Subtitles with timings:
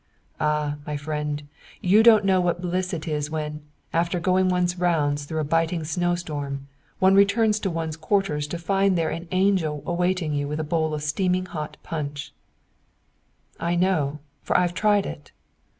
[0.39, 1.43] Ah, my friend,
[1.79, 3.61] you don't know what bliss it is when,
[3.93, 6.65] after going one's rounds through a biting snowstorm,
[6.97, 10.95] one returns to one's quarters to find there an angel awaiting you with a bowl
[10.95, 12.33] of steaming hot punch."
[13.59, 15.31] "I do know, for I've tried it."